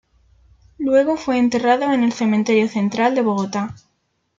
Luego 0.79 1.15
fue 1.15 1.37
enterrado 1.37 1.93
en 1.93 2.03
el 2.03 2.11
Cementerio 2.11 2.67
Central 2.67 3.13
de 3.13 3.21
Bogotá. 3.21 3.75